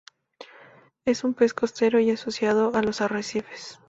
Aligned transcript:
Es 1.05 1.23
un 1.23 1.35
pez 1.35 1.53
costero, 1.53 1.99
y 1.99 2.09
asociado 2.09 2.73
a 2.73 2.81
los 2.81 3.01
arrecifes. 3.01 3.79